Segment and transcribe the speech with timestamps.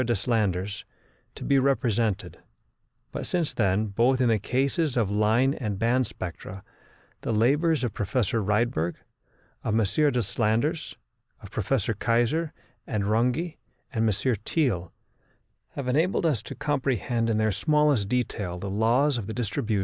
[0.03, 0.83] Deslandres,
[1.35, 2.39] to be represented;
[3.11, 6.63] but since then, both in the cases of line and band spectra,
[7.21, 8.95] the labours of Professor Rydberg,
[9.63, 9.85] of M.
[10.11, 10.95] Deslandres,
[11.41, 12.51] of Professors Kayzer
[12.87, 13.57] and Runge,
[13.93, 14.33] and of M.
[14.43, 14.89] Thiele,
[15.73, 19.49] have enabled us to comprehend, in their smallest details, the laws of the distribution of
[19.51, 19.79] lines and bands.